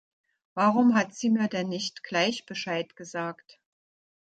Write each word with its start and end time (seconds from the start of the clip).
Warum 0.55 0.95
hat 0.95 1.13
sie 1.13 1.29
mir 1.29 1.47
denn 1.47 1.69
nicht 1.69 2.01
gleich 2.03 2.47
Bescheid 2.47 2.95
gesagt? 2.95 3.59